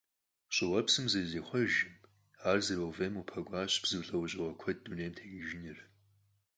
[0.55, 1.93] ЩӀыуэпсым зэрызихъуэжым
[2.49, 5.79] ар зэрауфӀейм къапэкӀуащ бзу лӀэужьыгъуэ куэд дунейм текӀыжыныр.